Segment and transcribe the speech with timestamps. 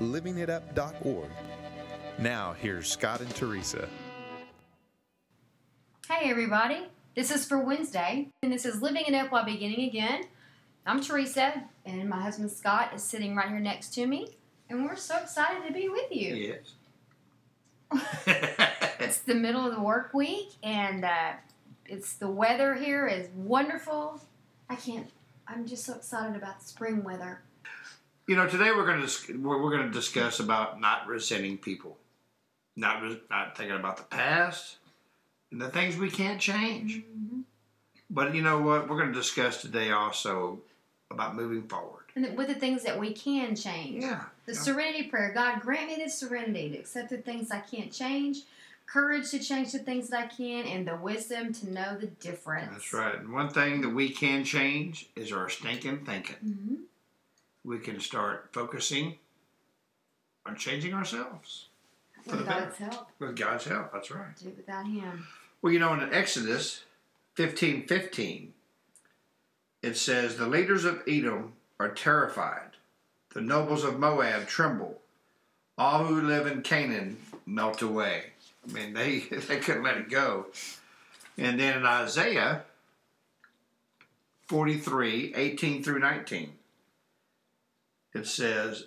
[0.00, 1.30] livingitup.org.
[2.18, 3.88] Now, here's Scott and Teresa.
[6.08, 6.86] Hey, everybody.
[7.14, 10.24] This is for Wednesday, and this is Living It Up While Beginning Again.
[10.86, 14.36] I'm Teresa, and my husband Scott is sitting right here next to me,
[14.70, 16.34] and we're so excited to be with you.
[16.34, 16.74] Yes.
[19.00, 21.32] It's the middle of the work week, and uh,
[21.86, 24.20] it's the weather here is wonderful.
[24.68, 25.08] I can't.
[25.46, 27.40] I'm just so excited about the spring weather.
[28.28, 31.96] You know, today we're going to we're, going to discuss about not resenting people,
[32.76, 34.76] not not thinking about the past
[35.50, 36.98] and the things we can't change.
[36.98, 37.40] Mm-hmm.
[38.10, 38.88] But you know what?
[38.88, 40.60] We're going to discuss today also
[41.10, 42.04] about moving forward.
[42.14, 44.04] And with the things that we can change.
[44.04, 44.24] Yeah.
[44.44, 45.32] The serenity prayer.
[45.34, 48.42] God, grant me the serenity to accept the things I can't change,
[48.86, 52.72] courage to change the things that I can, and the wisdom to know the difference.
[52.72, 53.18] That's right.
[53.18, 56.36] And one thing that we can change is our stinking thinking.
[56.36, 56.74] hmm
[57.68, 59.18] We can start focusing
[60.46, 61.66] on changing ourselves
[62.24, 62.60] With better.
[62.62, 63.10] God's help.
[63.18, 63.92] with God's help.
[63.92, 64.34] That's right.
[64.42, 65.26] Do it without Him.
[65.60, 66.84] Well, you know, in Exodus
[67.34, 68.54] fifteen fifteen,
[69.82, 72.70] it says, The leaders of Edom are terrified,
[73.34, 75.02] the nobles of Moab tremble,
[75.76, 78.32] all who live in Canaan melt away.
[78.66, 80.46] I mean, they, they couldn't let it go.
[81.36, 82.62] And then in Isaiah
[84.48, 86.52] 43 18 through 19,
[88.14, 88.86] it says,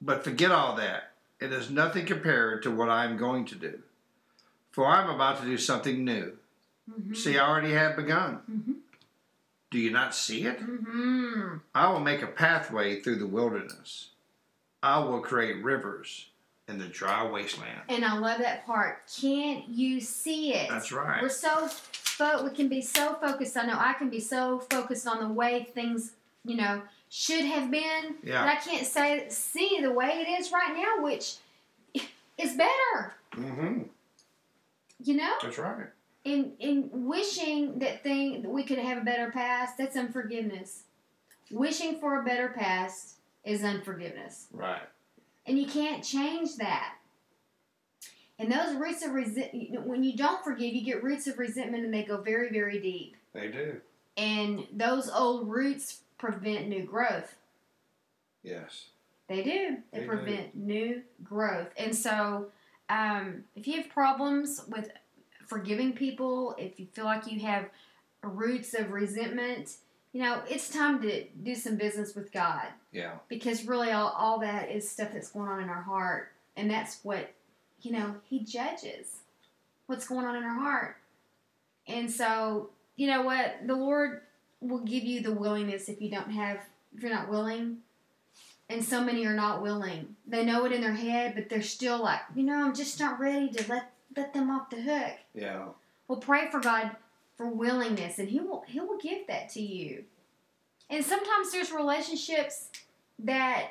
[0.00, 1.12] But forget all that.
[1.40, 3.80] It is nothing compared to what I am going to do.
[4.72, 6.36] For I am about to do something new.
[6.90, 7.14] Mm-hmm.
[7.14, 8.40] See, I already have begun.
[8.50, 8.74] Mhm.
[9.70, 10.58] Do you not see it?
[10.60, 14.08] hmm I will make a pathway through the wilderness.
[14.82, 16.28] I will create rivers
[16.68, 17.80] in the dry wasteland.
[17.88, 19.02] And I love that part.
[19.20, 20.68] Can't you see it?
[20.70, 21.22] That's right.
[21.22, 23.56] We're so fo- we can be so focused.
[23.56, 26.12] I know I can be so focused on the way things,
[26.44, 28.16] you know, should have been.
[28.22, 28.42] Yeah.
[28.44, 31.36] But I can't say see the way it is right now, which
[32.38, 33.14] is better.
[33.32, 33.82] Mm-hmm.
[35.02, 35.86] You know, That's right.
[36.24, 39.78] in in wishing that thing that we could have a better past.
[39.78, 40.82] That's unforgiveness.
[41.50, 43.14] Wishing for a better past
[43.44, 44.46] is unforgiveness.
[44.52, 44.82] Right.
[45.46, 46.94] and you can't change that.
[48.38, 49.50] And those roots of resent,
[49.86, 53.16] when you don't forgive, you get roots of resentment, and they go very, very deep.
[53.34, 53.80] They do.
[54.16, 57.34] And those old roots prevent new growth.
[58.42, 58.86] Yes.
[59.28, 59.76] They do.
[59.92, 60.06] They, They do.
[60.06, 61.68] prevent new growth.
[61.76, 62.46] And so,
[62.88, 64.90] um, if you have problems with
[65.46, 67.68] forgiving people, if you feel like you have
[68.22, 69.76] roots of resentment,
[70.12, 73.12] you know, it's time to do some business with God Yeah.
[73.28, 76.98] because really all, all that is stuff that's going on in our heart and that's
[77.04, 77.32] what
[77.82, 79.20] you know he judges
[79.86, 80.96] what's going on in our heart
[81.86, 84.20] and so you know what the lord
[84.60, 86.58] will give you the willingness if you don't have
[86.94, 87.78] if you're not willing
[88.68, 92.02] and so many are not willing they know it in their head but they're still
[92.02, 95.66] like you know i'm just not ready to let let them off the hook Yeah.
[96.08, 96.90] well, pray for God
[97.36, 100.04] for willingness, and He will He will give that to you.
[100.90, 102.68] And sometimes there's relationships
[103.20, 103.68] that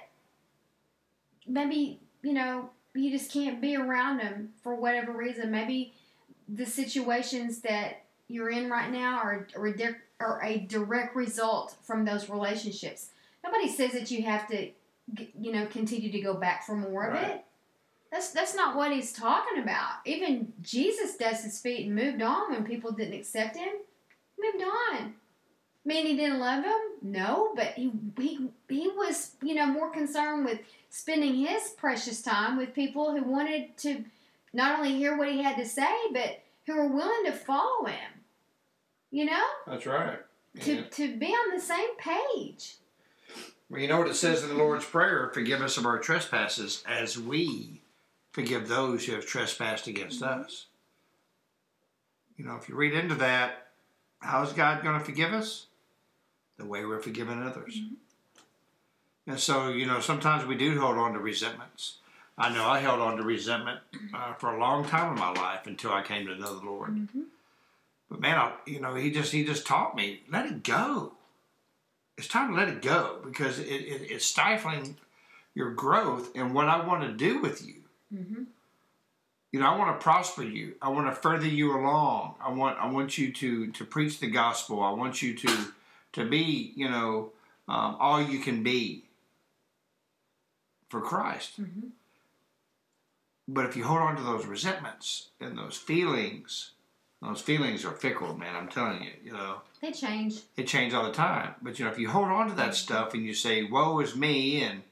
[1.46, 5.52] maybe you know you just can't be around them for whatever reason.
[5.52, 5.94] Maybe
[6.48, 9.68] the situations that you're in right now are are
[10.20, 13.10] are a direct result from those relationships.
[13.44, 14.70] Nobody says that you have to,
[15.40, 17.46] you know, continue to go back for more of it.
[18.12, 20.00] That's that's not what he's talking about.
[20.06, 23.70] Even Jesus dusted his feet and moved on when people didn't accept him.
[24.40, 25.14] Moved on.
[25.86, 26.80] Mean he didn't love them?
[27.02, 30.60] No, but he he he was you know more concerned with
[30.90, 34.04] spending his precious time with people who wanted to
[34.54, 38.19] not only hear what he had to say, but who were willing to follow him.
[39.12, 40.20] You know, That's right.
[40.62, 42.76] to to be on the same page.
[43.70, 45.30] Well, you know what it says in the Lord's Prayer?
[45.34, 47.82] Forgive us of our trespasses as we
[48.32, 50.66] forgive those who have trespassed against us.
[52.38, 53.68] You know, if you read into that,
[54.20, 55.68] how is God going to forgive us?
[56.58, 57.82] The way we're forgiving others.
[59.28, 61.98] And so, you know, sometimes we do hold on to resentments.
[62.38, 63.82] I know I held on to resentment
[64.14, 66.96] uh, for a long time in my life until I came to know the Lord.
[66.96, 67.22] Mm-hmm.
[68.10, 71.14] But man, I, you know, he just he just taught me let it go.
[72.18, 74.98] It's time to let it go because it, it, it's stifling
[75.54, 77.76] your growth and what I want to do with you.
[78.14, 78.44] Mm-hmm.
[79.52, 80.76] You know, I want to prosper you.
[80.82, 82.36] I want to further you along.
[82.44, 84.82] I want I want you to to preach the gospel.
[84.84, 85.74] I want you to
[86.14, 87.32] to be, you know,
[87.68, 89.06] um, all you can be
[90.90, 91.62] for Christ.
[91.62, 91.90] Mm-hmm.
[93.48, 96.72] But if you hold on to those resentments and those feelings,
[97.22, 98.56] those feelings are fickle, man.
[98.56, 99.12] I'm telling you.
[99.24, 100.42] You know, They change.
[100.56, 101.56] they change all the time.
[101.62, 104.16] But you know, if you hold on to that stuff and you say, "Woe is
[104.16, 104.84] me," and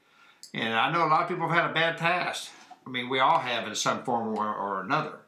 [0.54, 2.50] and I know a lot of people have had a bad past.
[2.86, 5.18] I mean, we all have in some form or, or another.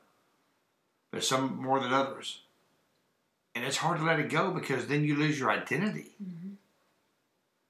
[1.10, 2.40] but some more than others,
[3.54, 6.06] and it's hard to let it go because then you lose your identity.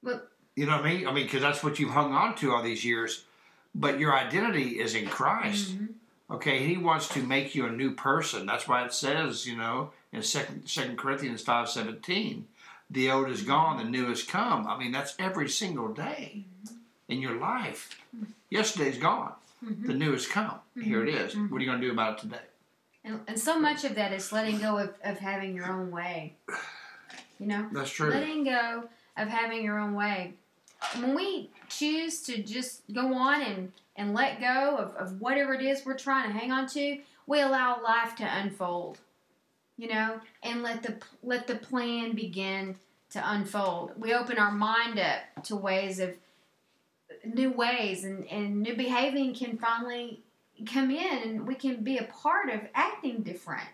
[0.03, 1.07] But You know what I mean?
[1.09, 3.25] I mean, because that's what you've hung on to all these years.
[3.75, 5.77] But your identity is in Christ.
[5.79, 5.95] Mhm.
[6.31, 8.47] Okay, He wants to make you a new person.
[8.47, 12.47] That's why it says, you know, in Second Second Corinthians five seventeen,
[12.89, 14.67] the old is gone, the new has come.
[14.67, 16.45] I mean, that's every single day
[17.09, 17.99] in your life.
[18.49, 19.33] Yesterday's gone,
[19.65, 19.87] Mhm.
[19.87, 20.61] the new has come.
[20.81, 21.37] Here it is.
[21.37, 22.41] What are you going to do about it today?
[23.05, 26.35] And, and so much of that is letting go of, of having your own way.
[27.39, 27.69] You know?
[27.73, 28.11] That's true.
[28.11, 30.35] Letting go of having your own way.
[30.99, 35.61] When we choose to just go on and, and let go of, of whatever it
[35.61, 38.99] is we're trying to hang on to, we allow life to unfold.
[39.77, 42.77] You know, and let the let the plan begin
[43.11, 43.93] to unfold.
[43.97, 46.15] We open our mind up to ways of
[47.25, 50.21] new ways and, and new behaving can finally
[50.67, 53.69] come in and we can be a part of acting different.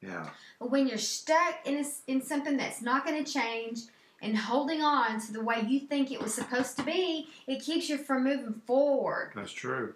[0.00, 0.28] Yeah.
[0.60, 3.80] But when you're stuck in a, in something that's not going to change
[4.22, 7.88] and holding on to the way you think it was supposed to be, it keeps
[7.88, 9.32] you from moving forward.
[9.34, 9.94] That's true.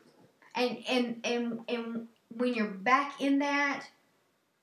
[0.55, 3.85] And and and and when you're back in that,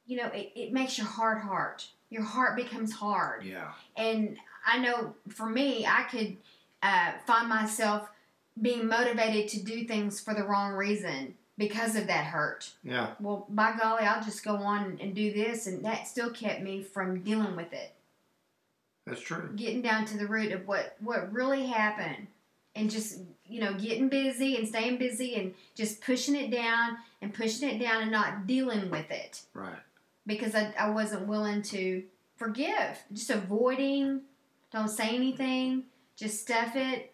[0.06, 1.83] you know, it, it makes your heart hard.
[2.10, 3.44] Your heart becomes hard.
[3.44, 3.71] Yeah.
[3.95, 4.38] And
[4.68, 6.38] I know for me, I could
[6.83, 8.10] uh, find myself
[8.62, 13.12] being motivated to do things for the wrong reason because of that hurt Yeah.
[13.19, 16.81] well, by golly, I'll just go on and do this, and that still kept me
[16.83, 17.94] from dealing with it,
[19.05, 19.51] That's true.
[19.55, 22.27] getting down to the root of what what really happened,
[22.75, 27.33] and just you know getting busy and staying busy and just pushing it down and
[27.33, 29.75] pushing it down and not dealing with it Right.
[30.25, 32.03] because I, I wasn't willing to
[32.38, 34.21] forgive, just avoiding,
[34.71, 35.83] don't say anything,
[36.15, 37.09] just stuff it.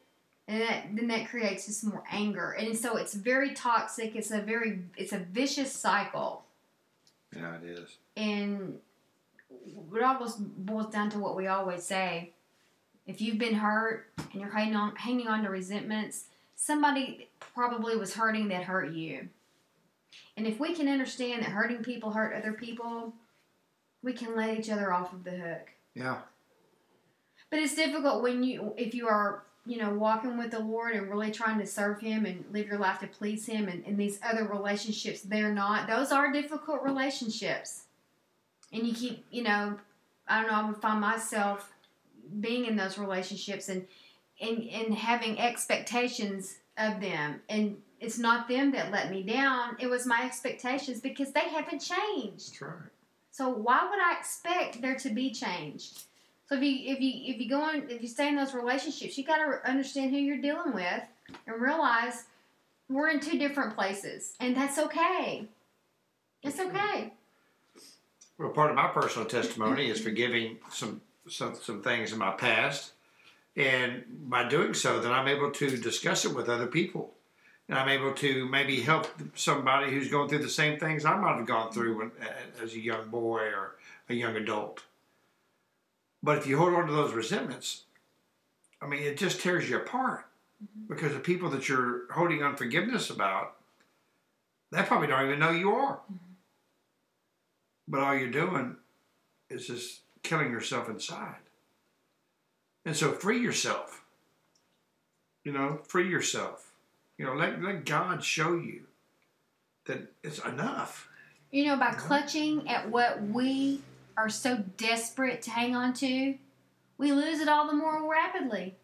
[0.48, 4.16] And that, then that creates just more anger, and so it's very toxic.
[4.16, 6.44] It's a very, it's a vicious cycle.
[7.36, 7.98] Yeah, it is.
[8.18, 8.80] And
[9.50, 12.34] it almost boils down to what we always say.
[13.08, 16.26] If you've been hurt and you're hanging on, hanging on to resentments,
[16.56, 19.30] somebody probably was hurting that hurt you.
[20.38, 23.14] And if we can understand that hurting people hurt other people,
[24.04, 25.72] we can let each other off of the hook.
[25.96, 26.20] Yeah.
[27.50, 31.10] But it's difficult when you, if you are, you know, walking with the Lord and
[31.10, 34.20] really trying to serve Him and live your life to please Him, and, and these
[34.24, 35.88] other relationships, they're not.
[35.88, 37.84] Those are difficult relationships.
[38.72, 39.78] And you keep, you know,
[40.28, 41.72] I don't know, I would find myself
[42.40, 43.86] being in those relationships and,
[44.40, 47.42] and, and having expectations of them.
[47.50, 51.80] And it's not them that let me down, it was my expectations because they haven't
[51.80, 52.52] changed.
[52.52, 52.92] That's right.
[53.32, 55.92] So why would I expect there to be change?
[56.48, 59.18] So if you if you if you go on if you stay in those relationships,
[59.18, 61.04] you got to understand who you're dealing with
[61.46, 62.26] and realize
[62.90, 65.48] we're in two different places, and that's okay.
[66.42, 67.14] It's okay.
[68.40, 72.94] Well, part of my personal testimony is forgiving some some some things in my past,
[73.56, 77.14] and by doing so, then I'm able to discuss it with other people,
[77.68, 81.36] and I'm able to maybe help somebody who's going through the same things I might
[81.36, 82.12] have gone through when,
[82.64, 83.76] as a young boy or
[84.08, 84.84] a young adult.
[86.24, 87.84] But if you hold on to those resentments,
[88.82, 90.26] I mean, it just tears you apart.
[90.64, 90.94] Mm-hmm.
[90.94, 93.56] Because the people that you're holding unforgiveness about,
[94.72, 95.98] they probably don't even know you are.
[96.12, 96.29] Mm-hmm.
[97.90, 98.76] But all you're doing
[99.50, 101.36] is just killing yourself inside.
[102.86, 104.04] And so free yourself.
[105.44, 106.72] You know, free yourself.
[107.18, 108.84] You know, let, let God show you
[109.86, 111.10] that it's enough.
[111.52, 113.82] You know, by clutching at what we
[114.16, 116.36] are so desperate to hang on to,
[117.00, 118.76] we lose it all the more rapidly.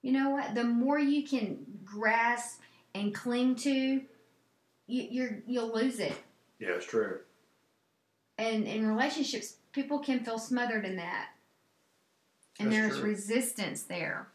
[0.00, 0.54] You know what?
[0.54, 2.60] The more you can grasp
[2.94, 4.02] and cling to, you,
[4.86, 6.16] you're you'll lose it.
[6.58, 7.18] Yeah, it's true.
[8.38, 11.30] And in relationships, people can feel smothered in that,
[12.60, 13.08] and That's there's true.
[13.10, 14.28] resistance there.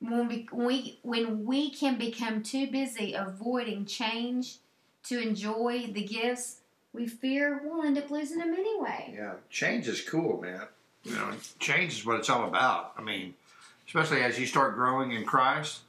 [0.00, 4.58] When we, when we when we can become too busy avoiding change
[5.04, 6.60] to enjoy the gifts
[6.92, 9.12] we fear, we'll end up losing them anyway.
[9.16, 10.62] Yeah, change is cool, man.
[11.04, 12.92] You know, change is what it's all about.
[12.96, 13.34] I mean,
[13.86, 15.80] especially as you start growing in Christ,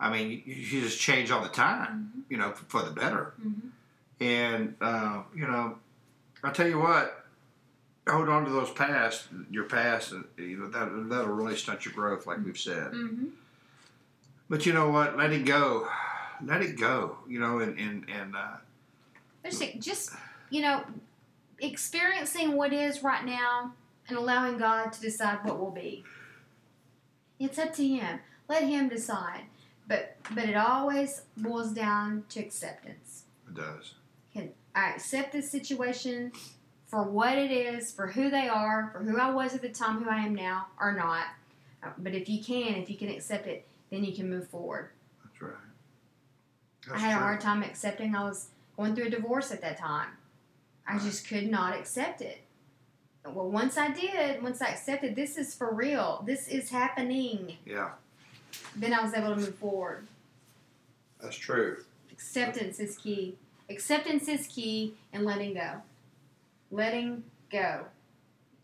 [0.00, 3.34] I mean, you, you just change all the time, you know, for, for the better.
[3.44, 3.70] Mhm.
[4.20, 5.78] And uh, you know,
[6.42, 7.24] I tell you what,
[8.08, 11.94] hold on to those past, your past, and you know that that'll really stunt your
[11.94, 12.92] growth, like we've said.
[12.92, 13.30] Mhm.
[14.48, 15.16] But you know what?
[15.16, 15.88] Let it go,
[16.44, 17.18] let it go.
[17.28, 18.56] You know, and and and uh,
[19.78, 20.12] just
[20.50, 20.84] you know,
[21.60, 23.74] experiencing what is right now
[24.08, 26.04] and allowing God to decide what will be.
[27.38, 28.20] It's up to Him.
[28.48, 29.42] Let Him decide.
[29.86, 33.24] But but it always boils down to acceptance.
[33.48, 33.94] it does.
[34.74, 36.32] I accept this situation
[36.86, 40.02] for what it is, for who they are, for who I was at the time,
[40.02, 41.26] who I am now, or not?
[41.98, 44.90] But if you can, if you can accept it, then you can move forward.
[45.24, 45.52] That's right.
[46.92, 50.08] I had a hard time accepting I was going through a divorce at that time.
[50.86, 51.02] I Right.
[51.02, 52.38] just could not accept it.
[53.26, 57.90] Well, once I did, once I accepted this is for real, this is happening, Yeah,
[58.74, 60.06] then I was able to move forward.
[61.20, 61.84] that's true.
[62.10, 63.36] Acceptance is key.
[63.70, 65.82] Acceptance is key and letting go.
[66.70, 67.84] Letting go.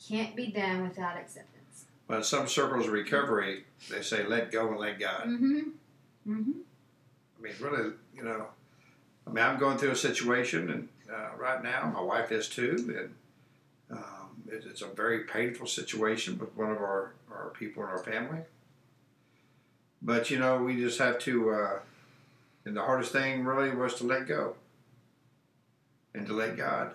[0.09, 1.85] Can't be done without acceptance.
[2.07, 5.25] But in some circles of recovery, they say let go and let God.
[5.25, 5.59] Mm-hmm.
[6.27, 6.53] Mm-hmm.
[7.39, 8.47] I mean, really, you know,
[9.27, 12.77] I mean, I'm going through a situation, and uh, right now, my wife is too,
[13.91, 17.89] and um, it, it's a very painful situation with one of our, our people in
[17.89, 18.41] our family.
[20.01, 21.79] But you know, we just have to, uh,
[22.65, 24.57] and the hardest thing really was to let go
[26.15, 26.93] and to let God.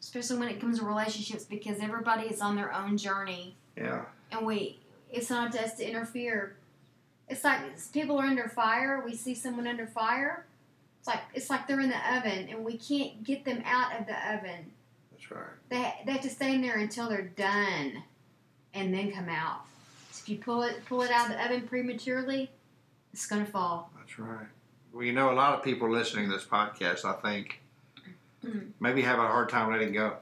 [0.00, 3.56] Especially when it comes to relationships because everybody is on their own journey.
[3.76, 4.78] Yeah, and we
[5.10, 6.56] it's not up to us to interfere.
[7.28, 7.60] It's like
[7.92, 9.02] people are under fire.
[9.04, 10.44] We see someone under fire.
[10.98, 14.06] It's like it's like they're in the oven, and we can't get them out of
[14.06, 14.72] the oven.
[15.10, 15.44] that's right.
[15.70, 18.02] They they have to stay in there until they're done,
[18.74, 19.62] and then come out.
[20.10, 22.50] So if you pull it pull it out of the oven prematurely,
[23.12, 23.90] it's gonna fall.
[23.96, 24.46] That's right.
[24.92, 27.60] Well, you know, a lot of people listening to this podcast, I think,
[28.44, 28.72] Mm.
[28.78, 30.16] maybe have a hard time letting go.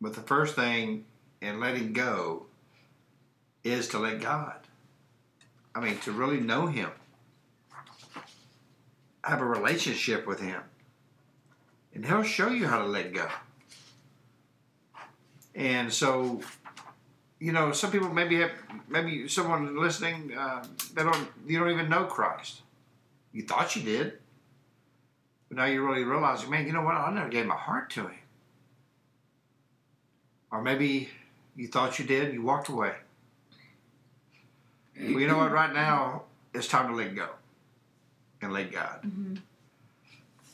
[0.00, 1.04] But the first thing
[1.40, 2.46] in letting go
[3.64, 4.54] is to let God.
[5.74, 6.90] I mean, to really know Him,
[9.24, 10.60] have a relationship with Him,
[11.94, 13.28] and He'll show you how to let go.
[15.54, 16.40] And so,
[17.38, 18.52] you know, some people maybe have,
[18.88, 22.62] maybe someone listening, uh, they don't, you don't even know Christ.
[23.32, 24.18] You thought you did,
[25.52, 26.94] but now you really realize, man, you know what?
[26.94, 28.18] I never gave my heart to Him.
[30.50, 31.10] Or maybe
[31.54, 32.94] you thought you did, you walked away.
[34.98, 35.52] Well, you know what?
[35.52, 36.22] Right now,
[36.54, 37.28] it's time to let go
[38.40, 39.02] and let God.
[39.02, 39.34] Mm-hmm.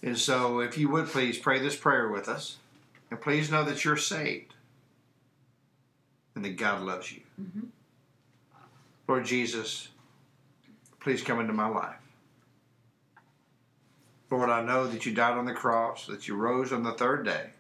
[0.03, 2.57] And so, if you would please pray this prayer with us,
[3.09, 4.55] and please know that you're saved
[6.35, 7.21] and that God loves you.
[7.41, 7.69] Mhm.
[9.07, 9.89] Lord Jesus,
[10.99, 11.97] please come into my life.
[14.31, 17.25] Lord, I know that you died on the cross, that you rose on the third
[17.25, 17.51] day.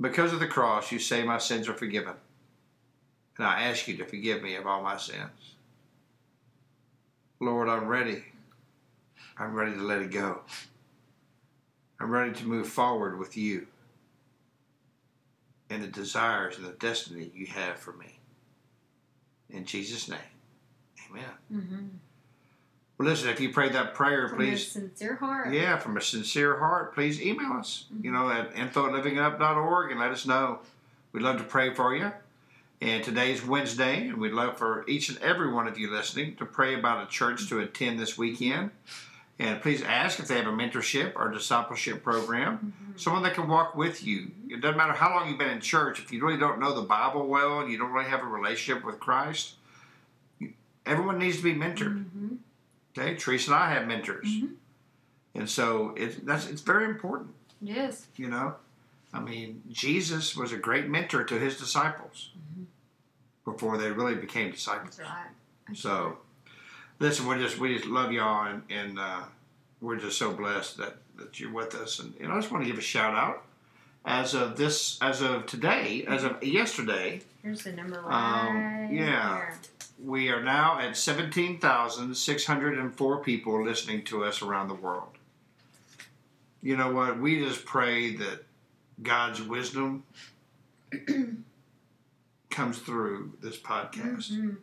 [0.00, 2.14] Because of the cross, you say my sins are forgiven.
[3.38, 5.54] And I ask you to forgive me of all my sins.
[7.40, 8.24] Lord, I'm ready.
[9.38, 10.40] I'm ready to let it go.
[11.98, 13.66] I'm ready to move forward with you
[15.70, 18.18] and the desires and the destiny you have for me.
[19.48, 20.18] In Jesus' name,
[21.10, 21.24] amen.
[21.52, 21.86] Mm-hmm.
[23.02, 25.52] Well, listen, if you prayed that prayer, From please a sincere heart.
[25.52, 28.14] yeah, from a sincere heart, please email us, you mm-hmm.
[28.14, 30.60] know, at info at livingup.org and let us know.
[31.10, 32.12] We'd love to pray for you.
[32.80, 36.46] And today's Wednesday, and we'd love for each and every one of you listening to
[36.46, 37.64] pray about a church to mm-hmm.
[37.64, 38.70] attend this weekend.
[39.36, 42.98] And please ask if they have a mentorship or discipleship program, mm-hmm.
[42.98, 44.30] someone that can walk with you.
[44.48, 46.86] It doesn't matter how long you've been in church, if you really don't know the
[46.86, 49.54] Bible well and you don't really have a relationship with Christ,
[50.86, 51.96] everyone needs to be mentored.
[51.96, 52.11] Mm-hmm.
[52.96, 54.54] Okay, Teresa and I have mentors, Mhm.
[55.34, 57.34] and so it's that's it's very important.
[57.60, 58.06] Yes.
[58.16, 58.56] You know,
[59.14, 62.30] I mean, Jesus was a great mentor to his disciples
[63.44, 64.96] before they really became disciples.
[64.96, 65.26] That's right.
[65.68, 66.18] That's So,
[66.98, 69.22] listen, we just we just love y'all, and and uh,
[69.80, 71.98] we're just so blessed that that you're with us.
[71.98, 73.44] And you know, I just want to give a shout out.
[74.04, 79.34] As of this, as of today, as of yesterday, Here's the number Um, yeah.
[79.36, 79.58] there.
[80.02, 85.10] We are now at 17,604 people listening to us around the world.
[86.62, 87.18] You know what?
[87.18, 88.44] We just pray that
[89.02, 90.04] God's wisdom
[92.50, 94.32] comes through this podcast.
[94.32, 94.56] Mhm.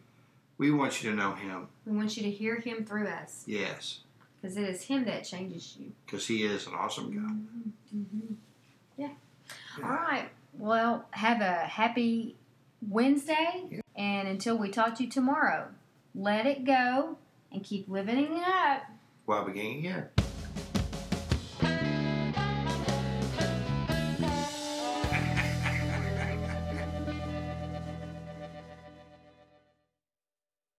[0.57, 1.67] We want you to know Him.
[1.85, 4.01] We want you to hear Him through us Yes,
[4.41, 5.91] because it is Him that changes you.
[6.05, 7.47] because He is an awesome God.
[7.95, 8.33] Mm-hmm.
[8.97, 9.09] Yeah.
[9.77, 9.85] Yeah.
[9.85, 10.29] All right.
[10.57, 12.35] Well, have a happy
[12.87, 13.81] Wednesday.
[13.99, 15.67] And until we talk to you tomorrow,
[16.15, 17.17] let it go
[17.51, 18.83] and keep living it up
[19.25, 20.28] While beginning again.